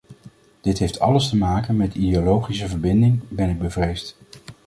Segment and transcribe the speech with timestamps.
[0.61, 4.15] Dit heeft alles te maken met ideologische verblinding, ben ik bevreesd.